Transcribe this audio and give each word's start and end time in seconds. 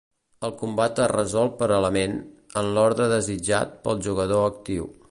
El 0.47 0.53
combat 0.61 1.01
es 1.03 1.11
resol 1.11 1.51
per 1.61 1.69
element, 1.77 2.17
en 2.63 2.73
l'ordre 2.79 3.11
desitjat 3.17 3.81
pel 3.87 4.07
jugador 4.09 4.53
actiu. 4.53 4.95